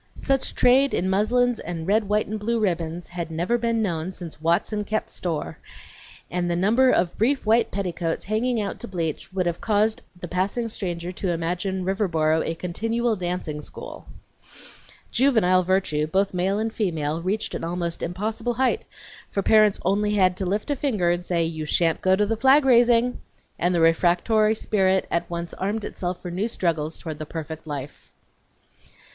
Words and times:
Such 0.15 0.55
trade 0.55 0.95
in 0.95 1.11
muslins 1.11 1.59
and 1.59 1.85
red, 1.85 2.09
white, 2.09 2.25
and 2.25 2.39
blue 2.39 2.59
ribbons 2.59 3.07
had 3.09 3.29
never 3.29 3.55
been 3.55 3.83
known 3.83 4.11
since 4.11 4.41
"Watson 4.41 4.83
kep' 4.83 5.11
store," 5.11 5.59
and 6.31 6.49
the 6.49 6.55
number 6.55 6.89
of 6.89 7.15
brief 7.19 7.45
white 7.45 7.69
petticoats 7.69 8.25
hanging 8.25 8.59
out 8.59 8.79
to 8.79 8.87
bleach 8.87 9.31
would 9.31 9.45
have 9.45 9.61
caused 9.61 10.01
the 10.19 10.27
passing 10.27 10.69
stranger 10.69 11.11
to 11.11 11.29
imagine 11.31 11.85
Riverboro 11.85 12.41
a 12.43 12.55
continual 12.55 13.15
dancing 13.15 13.61
school. 13.61 14.07
Juvenile 15.11 15.61
virtue, 15.61 16.07
both 16.07 16.33
male 16.33 16.57
and 16.57 16.73
female, 16.73 17.21
reached 17.21 17.53
an 17.53 17.63
almost 17.63 18.01
impossible 18.01 18.55
height, 18.55 18.83
for 19.29 19.43
parents 19.43 19.77
had 19.77 19.83
only 19.85 20.15
to 20.15 20.45
lift 20.47 20.71
a 20.71 20.75
finger 20.75 21.11
and 21.11 21.23
say, 21.23 21.43
"you 21.43 21.67
shan't 21.67 22.01
go 22.01 22.15
to 22.15 22.25
the 22.25 22.35
flag 22.35 22.65
raising!" 22.65 23.19
and 23.59 23.75
the 23.75 23.81
refractory 23.81 24.55
spirit 24.55 25.05
at 25.11 25.29
once 25.29 25.53
armed 25.53 25.85
itself 25.85 26.19
for 26.23 26.31
new 26.31 26.47
struggles 26.47 26.97
toward 26.97 27.19
the 27.19 27.25
perfect 27.27 27.67
life. 27.67 28.11
Mr. 28.79 28.89